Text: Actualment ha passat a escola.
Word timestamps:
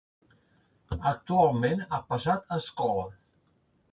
Actualment 1.09 1.83
ha 1.97 2.01
passat 2.13 2.49
a 2.49 2.59
escola. 2.65 3.05